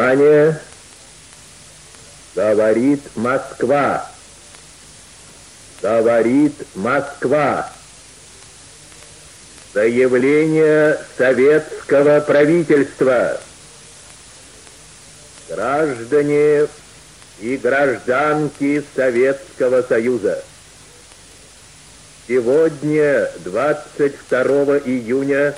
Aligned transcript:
Внимание! 0.00 0.58
Говорит 2.34 3.02
Москва. 3.16 4.10
Говорит 5.82 6.54
Москва. 6.74 7.70
Заявление 9.74 10.98
советского 11.18 12.20
правительства. 12.20 13.38
Граждане 15.50 16.66
и 17.40 17.56
гражданки 17.58 18.82
Советского 18.96 19.82
Союза. 19.82 20.42
Сегодня, 22.26 23.30
22 23.44 24.78
июня, 24.78 25.54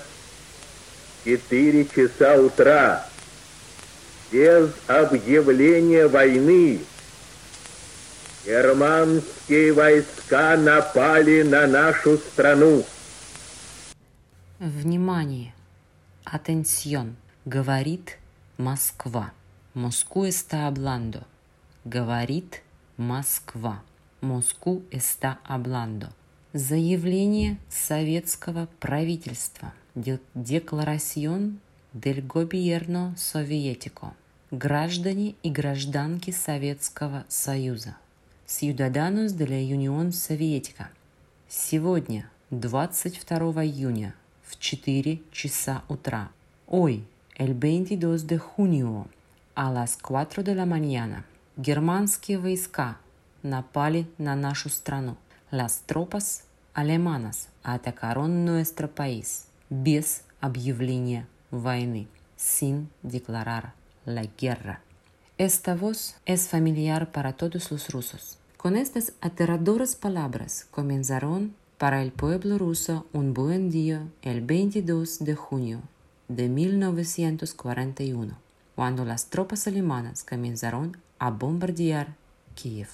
4 1.25 1.87
часа 1.95 2.35
утра, 2.35 3.07
без 4.33 4.73
объявления 4.87 6.09
войны, 6.09 6.81
германские 8.47 9.73
войска 9.75 10.57
напали 10.57 11.43
на 11.43 11.67
нашу 11.67 12.17
страну. 12.17 12.85
Внимание! 14.59 15.55
Атенсион! 16.25 17.17
Говорит 17.45 18.19
Москва. 18.57 19.33
Москва 19.75 20.29
está 20.29 20.69
hablando. 20.69 21.25
Говорит 21.85 22.63
Москва. 22.97 23.83
Москву 24.21 24.83
está 24.93 25.39
hablando. 25.45 26.09
Заявление 26.53 27.59
советского 27.69 28.69
правительства. 28.79 29.73
Декларацион 29.97 31.59
del 31.93 32.27
gobierno 32.27 33.15
soviético. 33.17 34.15
Граждане 34.53 35.35
и 35.43 35.51
гражданки 35.51 36.31
Советского 36.31 37.25
Союза. 37.27 37.97
De 38.47 39.47
la 39.47 39.63
Unión 39.73 40.13
Soviética. 40.13 40.91
Сегодня, 41.49 42.29
22 42.51 43.65
июня, 43.65 44.15
в 44.45 44.59
4 44.59 45.23
часа 45.33 45.83
утра. 45.89 46.29
Hoy, 46.67 47.03
el 47.39 47.55
22 47.55 48.27
de 48.27 48.37
junio, 48.37 49.07
a 49.55 49.73
las 49.73 49.97
4 49.97 50.43
de 50.43 50.55
la 50.55 50.67
mañana, 50.67 51.25
германские 51.57 52.37
войска 52.37 52.99
напали 53.43 54.07
на 54.19 54.37
нашу 54.37 54.69
страну. 54.69 55.17
Las 55.51 55.81
tropas 55.87 56.43
alemanas 56.75 57.49
atacaron 57.63 58.45
nuestro 58.45 58.87
país 58.87 59.47
без 59.71 60.25
объявления 60.43 61.27
войны, 61.51 62.07
sin 62.37 62.91
declarar 63.03 63.73
la 64.05 64.25
guerra. 64.25 64.81
Esta 65.39 65.75
voz 65.75 66.17
es 66.27 66.49
familiar 66.49 67.11
para 67.13 67.33
todos 67.35 67.71
los 67.71 67.91
rusos. 67.91 68.39
Con 68.57 68.77
estas 68.77 69.13
aterradoras 69.21 69.97
palabras 69.97 70.67
comenzaron 70.71 71.55
para 71.79 72.03
el 72.03 72.13
pueblo 72.13 72.59
ruso 72.59 73.07
un 73.13 73.35
buen 73.35 73.71
día 73.71 74.07
el 74.23 74.41
22 74.41 75.19
de 75.25 75.35
junio 75.35 75.83
de 76.29 76.49
1941, 76.49 78.39
cuando 78.77 79.05
las 79.05 79.27
tropas 79.27 79.67
alemanas 79.67 80.25
comenzaron 80.25 80.97
a 81.19 81.31
bombardear 81.31 82.15
Kiev. 82.55 82.89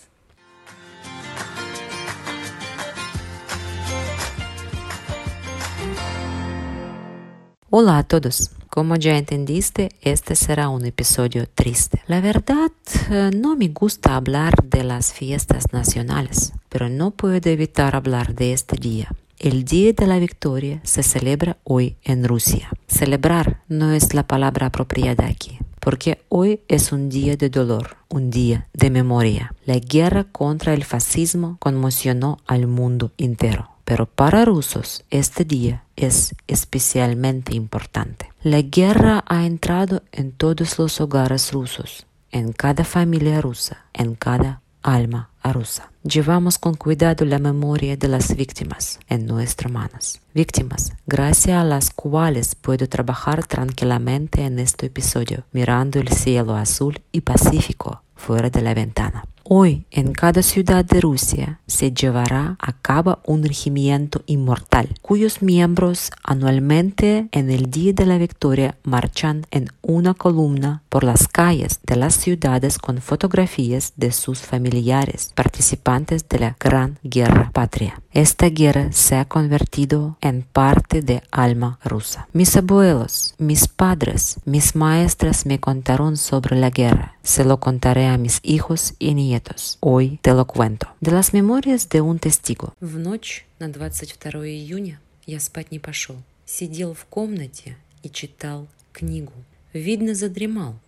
Hola 7.70 7.98
a 7.98 8.02
todos. 8.04 8.57
Como 8.70 8.96
ya 8.96 9.16
entendiste, 9.16 9.90
este 10.02 10.36
será 10.36 10.68
un 10.68 10.84
episodio 10.84 11.48
triste. 11.48 12.02
La 12.06 12.20
verdad, 12.20 12.70
eh, 13.10 13.30
no 13.34 13.56
me 13.56 13.68
gusta 13.68 14.14
hablar 14.14 14.54
de 14.64 14.84
las 14.84 15.12
fiestas 15.12 15.72
nacionales, 15.72 16.52
pero 16.68 16.88
no 16.88 17.10
puedo 17.10 17.50
evitar 17.50 17.96
hablar 17.96 18.34
de 18.34 18.52
este 18.52 18.76
día. 18.76 19.08
El 19.38 19.64
Día 19.64 19.92
de 19.92 20.06
la 20.06 20.18
Victoria 20.18 20.80
se 20.82 21.02
celebra 21.02 21.58
hoy 21.62 21.96
en 22.02 22.24
Rusia. 22.24 22.70
Celebrar 22.88 23.62
no 23.68 23.92
es 23.92 24.12
la 24.12 24.26
palabra 24.26 24.66
apropiada 24.66 25.26
aquí, 25.26 25.58
porque 25.78 26.24
hoy 26.28 26.60
es 26.66 26.90
un 26.90 27.08
día 27.08 27.36
de 27.36 27.48
dolor, 27.48 27.96
un 28.08 28.30
día 28.30 28.68
de 28.74 28.90
memoria. 28.90 29.54
La 29.64 29.78
guerra 29.78 30.24
contra 30.24 30.74
el 30.74 30.84
fascismo 30.84 31.56
conmocionó 31.60 32.38
al 32.46 32.66
mundo 32.66 33.12
entero. 33.16 33.70
Pero 33.88 34.04
para 34.04 34.44
rusos 34.44 35.02
este 35.08 35.46
día 35.46 35.82
es 35.96 36.34
especialmente 36.46 37.56
importante. 37.56 38.30
La 38.42 38.60
guerra 38.60 39.24
ha 39.26 39.46
entrado 39.46 40.02
en 40.12 40.32
todos 40.32 40.78
los 40.78 41.00
hogares 41.00 41.52
rusos, 41.54 42.04
en 42.30 42.52
cada 42.52 42.84
familia 42.84 43.40
rusa, 43.40 43.86
en 43.94 44.14
cada 44.14 44.60
alma 44.82 45.30
rusa. 45.42 45.90
Llevamos 46.02 46.58
con 46.58 46.74
cuidado 46.74 47.24
la 47.24 47.38
memoria 47.38 47.96
de 47.96 48.08
las 48.08 48.36
víctimas 48.36 49.00
en 49.08 49.24
nuestras 49.24 49.72
manos. 49.72 50.20
Víctimas, 50.34 50.92
gracias 51.06 51.56
a 51.56 51.64
las 51.64 51.88
cuales 51.88 52.56
puedo 52.56 52.90
trabajar 52.90 53.46
tranquilamente 53.46 54.44
en 54.44 54.58
este 54.58 54.88
episodio, 54.88 55.44
mirando 55.52 55.98
el 55.98 56.08
cielo 56.08 56.56
azul 56.56 57.00
y 57.10 57.22
pacífico 57.22 58.02
fuera 58.14 58.50
de 58.50 58.60
la 58.60 58.74
ventana. 58.74 59.24
Hoy 59.50 59.86
en 59.90 60.12
cada 60.12 60.42
ciudad 60.42 60.84
de 60.84 61.00
Rusia 61.00 61.60
se 61.66 61.90
llevará 61.90 62.58
a 62.60 62.74
cabo 62.74 63.20
un 63.24 63.42
regimiento 63.42 64.22
inmortal, 64.26 64.90
cuyos 65.00 65.40
miembros 65.40 66.10
anualmente 66.22 67.28
en 67.32 67.50
el 67.50 67.70
Día 67.70 67.94
de 67.94 68.04
la 68.04 68.18
Victoria 68.18 68.76
marchan 68.82 69.46
en 69.50 69.70
una 69.80 70.12
columna 70.12 70.82
por 70.90 71.02
las 71.02 71.28
calles 71.28 71.80
de 71.82 71.96
las 71.96 72.14
ciudades 72.14 72.76
con 72.76 72.98
fotografías 72.98 73.94
de 73.96 74.12
sus 74.12 74.40
familiares 74.40 75.32
participantes 75.34 76.28
de 76.28 76.40
la 76.40 76.56
Gran 76.60 76.98
Guerra 77.02 77.50
Patria. 77.50 78.02
Esta 78.12 78.50
guerra 78.50 78.92
se 78.92 79.16
ha 79.16 79.24
convertido 79.24 80.18
en 80.20 80.42
parte 80.42 81.00
de 81.00 81.22
alma 81.30 81.78
rusa. 81.84 82.28
Mis 82.34 82.54
abuelos, 82.56 83.34
mis 83.38 83.66
padres, 83.66 84.40
mis 84.44 84.74
maestras 84.74 85.46
me 85.46 85.58
contaron 85.58 86.18
sobre 86.18 86.56
la 86.56 86.68
guerra. 86.68 87.14
Se 87.22 87.44
lo 87.44 87.60
contaré 87.60 88.06
a 88.06 88.18
mis 88.18 88.40
hijos 88.42 88.94
y 88.98 89.14
nietos 89.14 89.37
Hoy 89.80 90.18
te 90.22 90.32
lo 90.32 90.46
cuento. 90.46 90.88
De 91.00 91.10
las 91.10 91.32
memorias 91.32 91.88
de 91.88 92.00
un 92.00 92.18
testigo. 92.18 92.74
В 92.80 92.98
ночь 92.98 93.46
на 93.58 93.68
22 93.68 94.46
июня 94.48 95.00
я 95.26 95.40
спать 95.40 95.70
не 95.72 95.78
пошел. 95.78 96.16
Сидел 96.46 96.94
в 96.94 97.04
комнате 97.04 97.76
и 98.02 98.08
читал 98.08 98.68
книгу. 98.92 99.32
Видно, 99.72 100.14
задремал, 100.14 100.78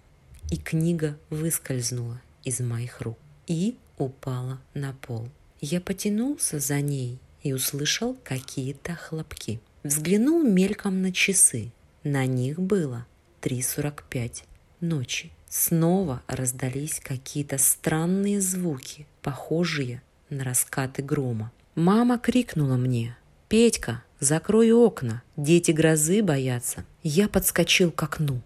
и 0.50 0.56
книга 0.56 1.16
выскользнула 1.28 2.20
из 2.44 2.60
моих 2.60 3.00
рук 3.00 3.18
и 3.46 3.76
упала 3.98 4.60
на 4.74 4.92
пол. 4.94 5.28
Я 5.60 5.80
потянулся 5.80 6.58
за 6.58 6.80
ней 6.80 7.18
и 7.42 7.52
услышал 7.52 8.16
какие-то 8.24 8.94
хлопки. 8.94 9.60
Взглянул 9.82 10.42
мельком 10.42 11.02
на 11.02 11.12
часы. 11.12 11.70
На 12.02 12.26
них 12.26 12.58
было 12.58 13.06
3.45 13.42 14.44
ночи. 14.80 15.30
Снова 15.50 16.22
раздались 16.28 17.00
какие-то 17.00 17.58
странные 17.58 18.40
звуки, 18.40 19.04
похожие 19.20 20.00
на 20.30 20.44
раскаты 20.44 21.02
грома. 21.02 21.50
Мама 21.74 22.18
крикнула 22.18 22.76
мне 22.76 23.16
«Петька, 23.48 24.04
закрой 24.20 24.70
окна, 24.70 25.24
дети 25.36 25.72
грозы 25.72 26.22
боятся». 26.22 26.84
Я 27.02 27.28
подскочил 27.28 27.90
к 27.90 28.00
окну, 28.00 28.40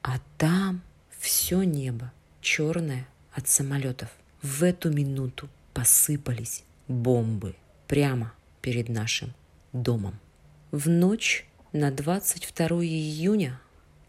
а 0.00 0.20
там 0.36 0.80
все 1.18 1.64
небо 1.64 2.12
черное 2.40 3.08
от 3.32 3.48
самолетов. 3.48 4.08
В 4.40 4.62
эту 4.62 4.92
минуту 4.92 5.48
посыпались 5.74 6.62
бомбы 6.86 7.56
прямо 7.88 8.32
перед 8.62 8.88
нашим 8.88 9.34
домом. 9.72 10.20
В 10.70 10.88
ночь 10.88 11.48
на 11.72 11.90
22 11.90 12.66
июня 12.84 13.60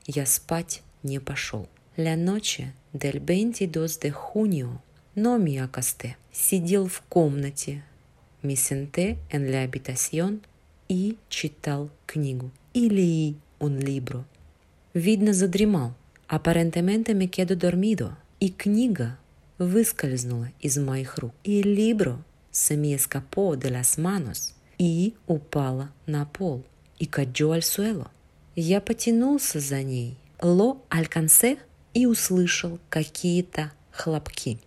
я 0.05 0.27
спать 0.27 0.83
не 1.01 1.17
пошел. 1.17 1.67
La 1.99 2.15
noche 2.15 2.71
del 2.93 3.19
22 3.19 3.99
de 3.99 4.11
junio 4.11 4.81
no 5.15 5.37
me 5.37 5.59
acosté. 5.59 6.15
Сидел 6.31 6.87
в 6.87 7.01
комнате. 7.09 7.83
Senté 8.41 9.17
en 9.29 9.51
la 9.51 9.63
habitación 9.63 10.39
и 10.87 11.17
читал 11.27 11.89
книгу. 12.07 12.51
И 12.73 12.87
leí 12.89 13.35
un 13.59 13.81
libro. 13.81 14.23
Видно, 14.93 15.33
задремал. 15.33 15.93
Aparentemente 16.29 17.13
me 17.13 17.27
quedo 17.27 17.57
dormido. 17.57 18.15
И 18.39 18.47
книга 18.47 19.19
выскользнула 19.57 20.53
из 20.61 20.77
моих 20.77 21.17
рук. 21.17 21.33
И 21.43 21.61
libro 21.63 22.23
se 22.49 22.77
me 22.77 22.93
escapó 22.93 23.57
de 23.57 23.71
las 23.71 23.97
и 24.77 25.15
упала 25.27 25.91
на 26.05 26.23
пол. 26.23 26.63
И 26.97 27.07
cayó 27.07 27.51
al 27.51 27.61
suelo. 27.61 28.09
Я 28.55 28.79
потянулся 28.79 29.59
за 29.59 29.83
ней. 29.83 30.15
Lo 30.41 30.77
alcancé 30.89 31.57
и 31.93 32.05
услышал 32.05 32.79
какие-то 32.89 33.71
хлопки. 33.91 34.59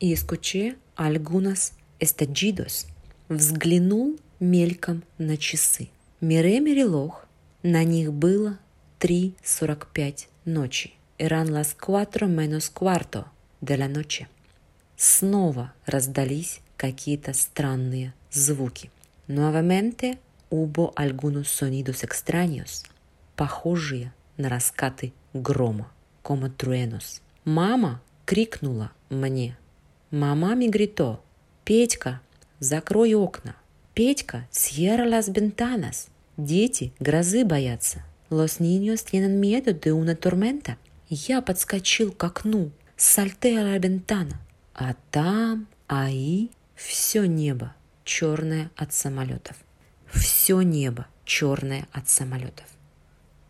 И 0.00 0.12
escuché 0.12 0.76
algunos 0.96 1.72
estallidos. 2.00 2.86
Взглянул 3.28 4.18
мельком 4.40 5.04
на 5.18 5.36
часы. 5.36 5.88
Мире 6.20 6.60
Мерилох, 6.60 7.26
на 7.62 7.84
них 7.84 8.12
было 8.12 8.58
3.45 9.00 10.26
ночи. 10.44 10.92
eran 11.22 11.52
las 11.52 11.76
cuatro 11.76 12.26
menos 12.26 12.68
cuarto 12.68 13.26
de 13.60 13.76
la 13.76 13.86
noche. 13.86 14.26
Снова 14.96 15.72
раздались 15.86 16.60
какие-то 16.76 17.32
странные 17.32 18.12
звуки. 18.32 18.90
Nuevamente 19.28 20.18
hubo 20.50 20.92
algunos 20.96 21.48
sonidos 21.48 22.02
extraños, 22.02 22.82
похожие 23.36 24.12
на 24.36 24.48
раскаты 24.48 25.12
грома, 25.32 25.92
como 26.22 26.48
truenos. 26.50 27.20
Мама 27.44 28.00
крикнула 28.24 28.90
мне. 29.10 29.56
Мама 30.10 30.54
ми 30.54 30.68
грито. 30.68 31.20
Петька, 31.64 32.20
закрой 32.60 33.14
окна. 33.14 33.54
Петька, 33.94 34.48
cierra 34.50 35.04
las 35.04 35.28
ventanas. 35.28 36.08
Дети 36.36 36.92
грозы 36.98 37.44
боятся. 37.44 38.04
Los 38.30 38.60
niños 38.60 39.04
tienen 39.04 39.38
miedo 39.40 39.72
de 39.74 39.92
una 39.92 40.14
tormenta. 40.14 40.76
Я 41.08 41.42
подскочил 41.42 42.12
к 42.12 42.24
окну. 42.24 42.70
La 42.96 43.78
ventana. 43.78 44.40
А 44.74 44.94
там, 45.10 45.66
аи, 45.88 46.50
все 46.74 47.26
небо 47.26 47.74
черное 48.04 48.70
от 48.76 48.92
самолетов. 48.92 49.56
Все 50.06 50.62
небо 50.62 51.06
черное 51.24 51.86
от 51.92 52.08
самолетов. 52.08 52.66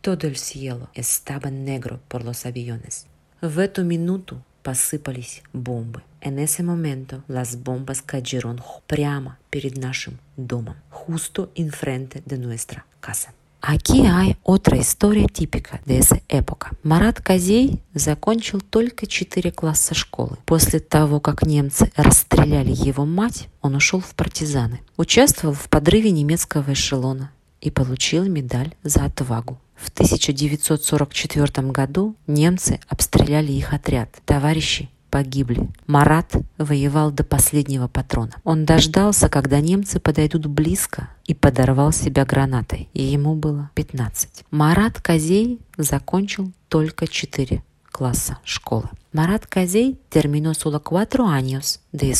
Todo 0.02 0.26
el 0.26 0.36
cielo 0.36 0.88
estaba 0.94 1.48
negro 1.48 2.00
por 2.08 2.24
los 2.24 2.44
aviones. 2.44 3.06
В 3.40 3.60
эту 3.60 3.84
минуту 3.84 4.42
посыпались 4.64 5.42
бомбы. 5.52 6.02
En 6.20 6.40
ese 6.40 6.64
momento 6.64 7.22
las 7.28 7.62
bombas 7.62 8.02
cayeron 8.02 8.60
прямо 8.88 9.38
перед 9.50 9.78
нашим 9.78 10.18
домом. 10.36 10.74
Justo 10.90 11.52
enfrente 11.54 12.20
de 12.26 12.36
nuestra 12.36 12.84
casa. 13.00 13.32
Aquí 13.60 14.04
hay 14.04 14.36
otra 14.42 14.76
история 14.76 15.28
типика 15.28 15.80
de 15.86 15.98
esa 15.98 16.20
época. 16.28 16.72
Марат 16.82 17.20
Козей 17.20 17.80
закончил 17.94 18.60
только 18.60 19.06
4 19.06 19.52
класса 19.52 19.94
школы. 19.94 20.36
После 20.46 20.80
того, 20.80 21.20
как 21.20 21.44
немцы 21.44 21.92
расстреляли 21.94 22.72
его 22.72 23.06
мать, 23.06 23.48
он 23.60 23.76
ушел 23.76 24.00
в 24.00 24.16
партизаны. 24.16 24.80
Участвовал 24.96 25.54
в 25.54 25.68
подрыве 25.68 26.10
немецкого 26.10 26.72
эшелона 26.72 27.30
и 27.60 27.70
получил 27.70 28.24
медаль 28.24 28.74
за 28.82 29.04
отвагу. 29.04 29.60
В 29.82 29.88
1944 29.88 31.70
году 31.70 32.14
немцы 32.26 32.78
обстреляли 32.88 33.52
их 33.52 33.72
отряд. 33.72 34.10
Товарищи 34.24 34.88
погибли. 35.10 35.68
Марат 35.86 36.32
воевал 36.56 37.10
до 37.10 37.24
последнего 37.24 37.88
патрона. 37.88 38.32
Он 38.44 38.64
дождался, 38.64 39.28
когда 39.28 39.60
немцы 39.60 39.98
подойдут 39.98 40.46
близко, 40.46 41.10
и 41.26 41.34
подорвал 41.34 41.92
себя 41.92 42.24
гранатой. 42.24 42.88
И 42.94 43.02
ему 43.02 43.34
было 43.34 43.70
15. 43.74 44.44
Марат 44.50 45.00
Козей 45.00 45.60
закончил 45.76 46.52
только 46.68 47.06
4 47.06 47.62
класса 47.90 48.38
школы. 48.44 48.88
Марат 49.12 49.46
Козей 49.46 49.98
terminó 50.10 50.54
solo 50.54 50.80
cuatro 50.80 51.26
años 51.26 51.80
de. 51.92 52.14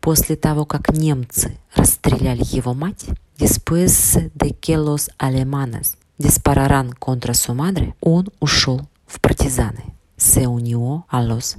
После 0.00 0.36
того, 0.36 0.64
как 0.64 0.92
немцы 0.92 1.58
расстреляли 1.74 2.42
его 2.44 2.72
мать, 2.72 3.06
después 3.38 4.18
de 4.34 4.50
que 4.50 4.76
los 4.76 5.10
alemanes 5.18 5.96
contra 6.98 7.34
su 7.34 7.54
madre, 7.54 7.94
он 8.00 8.28
ушел 8.40 8.88
в 9.06 9.20
партизаны 9.20 9.90
se 10.20 10.46
unió 10.46 11.06
a 11.08 11.22
los. 11.22 11.56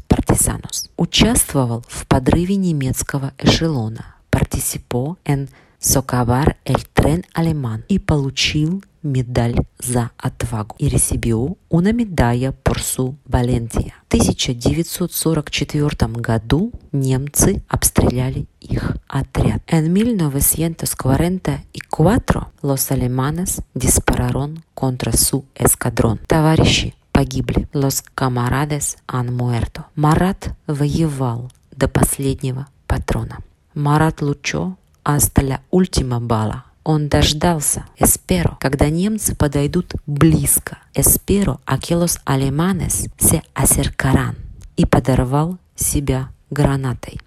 Участвовал 0.98 1.84
в 1.88 2.06
подрыве 2.06 2.56
немецкого 2.56 3.34
эшелона. 3.40 4.16
Participó 4.30 5.18
en 5.26 5.50
socavar 5.82 6.58
el 6.64 6.88
tren 6.94 7.26
alemán 7.34 7.84
и 7.90 8.00
получил 8.00 8.82
медаль 9.02 9.56
за 9.80 10.12
отвагу 10.18 10.76
и 10.78 10.90
recibió 10.90 11.58
una 11.70 11.92
medalla 11.92 12.52
por 12.52 12.82
su 12.82 13.16
valentía. 13.26 13.96
В 14.10 14.14
1944 14.14 16.22
году 16.22 16.72
немцы 16.92 17.64
обстреляли 17.68 18.46
их 18.60 18.96
отряд. 19.08 19.64
En 19.68 19.92
1944 19.92 22.52
los 22.62 22.92
alemanes 22.92 23.64
dispararon 23.74 24.64
contra 24.76 25.14
su 25.14 25.46
escuadrón. 25.56 26.20
Товарищи, 26.28 26.94
погибли. 27.12 27.68
Los 27.74 28.04
camaradas 28.04 28.98
han 29.08 29.34
muerto. 29.34 29.88
Марат 29.96 30.54
воевал 30.68 31.52
до 31.76 31.88
последнего 31.88 32.68
патрона. 32.86 33.40
Марат 33.74 34.22
Лучо 34.22 34.78
hasta 35.04 35.42
la 35.42 35.62
última 35.70 36.20
bala. 36.20 36.66
Он 36.84 37.10
дождался, 37.10 37.86
espero, 38.00 38.58
когда 38.60 38.90
немцы 38.90 39.36
подойдут 39.36 39.94
близко. 40.08 40.80
Espero 40.96 41.62
a 41.66 41.78
que 41.78 41.96
los 41.96 42.20
alemanes 42.26 43.08
se 43.20 43.44
acercarán. 43.54 44.36
И 44.76 44.86
подорвал 44.86 45.60
себя 45.76 46.32
гранатой 46.52 47.18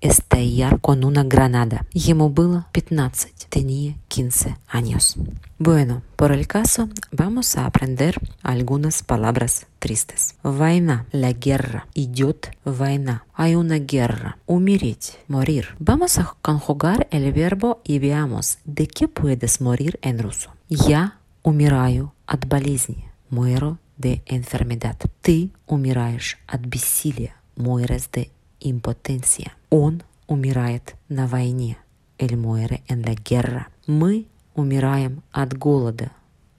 estallar 0.00 0.80
con 0.80 1.04
una 1.04 1.22
granada. 1.24 1.86
Ему 1.92 2.28
было 2.30 2.66
15, 2.72 3.32
tenía 3.48 3.96
15 4.08 4.56
años. 4.68 5.16
Bueno, 5.58 6.02
por 6.16 6.32
el 6.32 6.46
caso, 6.46 6.88
vamos 7.12 7.56
a 7.56 7.66
aprender 7.66 8.18
algunas 8.42 9.02
palabras 9.02 9.66
tristes. 9.78 10.34
Война, 10.42 11.06
la 11.12 11.32
guerra, 11.32 11.86
идет 11.94 12.50
война. 12.64 13.24
Hay 13.34 13.54
una 13.54 13.78
guerra, 13.78 14.38
умереть, 14.46 15.18
morir. 15.28 15.68
Vamos 15.78 16.18
a 16.18 16.34
conjugar 16.40 17.08
el 17.10 17.30
verbo 17.32 17.80
y 17.84 17.98
veamos 17.98 18.58
de 18.64 18.86
qué 18.86 19.06
puedes 19.06 19.60
morir 19.60 19.98
en 20.02 20.18
ruso. 20.18 20.50
Я 20.68 21.18
умираю 21.42 22.12
от 22.26 22.46
болезни, 22.46 23.08
muero 23.28 23.78
de 23.98 24.22
enfermedad. 24.26 24.96
Ты 25.20 25.50
умираешь 25.66 26.38
от 26.46 26.60
бессилия, 26.60 27.34
mueres 27.60 28.10
de 28.12 28.30
impotencia. 28.60 29.56
Он 29.70 30.02
умирает 30.26 30.96
на 31.08 31.26
войне. 31.26 31.78
Él 32.18 32.36
muere 32.36 32.82
en 32.88 33.02
la 33.02 33.14
guerra. 33.14 33.68
Мы 33.86 34.26
умираем 34.54 35.22
от 35.32 35.56
голода. 35.56 36.12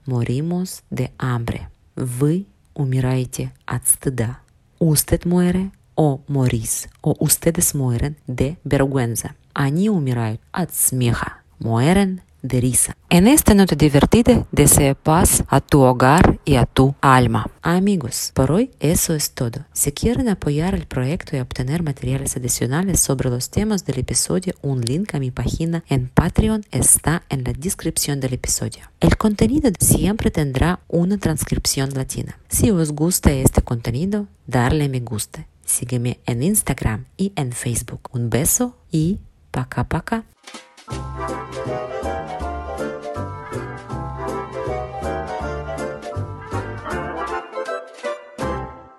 Morimos 0.06 0.82
de 0.90 1.10
hambre. 1.18 1.68
Вы 1.94 2.46
умираете 2.74 3.52
от 3.66 3.86
стыда. 3.86 4.40
Usted 4.78 5.24
muere 5.24 5.70
o 5.94 6.22
morís, 6.26 6.88
o 7.02 7.14
ustedes 7.20 7.74
mueren 7.74 8.16
de 8.26 8.56
vergüenza. 8.64 9.34
Они 9.54 9.88
умирают 9.90 10.40
от 10.50 10.74
смеха. 10.74 11.38
Mueren 11.58 12.22
de 12.42 12.60
risa. 12.60 12.96
En 13.08 13.28
esta 13.28 13.54
nota 13.54 13.74
divertida 13.74 14.46
deseo 14.52 14.94
paz 14.94 15.44
a 15.48 15.60
tu 15.60 15.80
hogar 15.80 16.40
y 16.44 16.56
a 16.56 16.66
tu 16.66 16.94
alma. 17.00 17.50
Amigos, 17.62 18.32
por 18.34 18.50
hoy 18.50 18.70
eso 18.80 19.14
es 19.14 19.32
todo. 19.32 19.64
Si 19.72 19.92
quieren 19.92 20.28
apoyar 20.28 20.74
el 20.74 20.86
proyecto 20.86 21.36
y 21.36 21.40
obtener 21.40 21.82
materiales 21.82 22.36
adicionales 22.36 23.00
sobre 23.00 23.30
los 23.30 23.50
temas 23.50 23.84
del 23.84 24.00
episodio, 24.00 24.54
un 24.62 24.80
link 24.80 25.14
a 25.14 25.20
mi 25.20 25.30
página 25.30 25.84
en 25.88 26.08
Patreon 26.08 26.64
está 26.70 27.22
en 27.28 27.44
la 27.44 27.52
descripción 27.52 28.20
del 28.20 28.34
episodio. 28.34 28.90
El 29.00 29.16
contenido 29.16 29.70
siempre 29.78 30.30
tendrá 30.30 30.80
una 30.88 31.18
transcripción 31.18 31.90
latina. 31.94 32.38
Si 32.48 32.70
os 32.70 32.92
gusta 32.92 33.30
este 33.32 33.62
contenido, 33.62 34.26
darle 34.46 34.88
me 34.88 35.00
gusta. 35.00 35.46
Sígueme 35.64 36.20
en 36.26 36.42
Instagram 36.42 37.06
y 37.16 37.32
en 37.36 37.52
Facebook. 37.52 38.08
Un 38.12 38.30
beso 38.30 38.76
y 38.90 39.20
paca. 39.50 40.24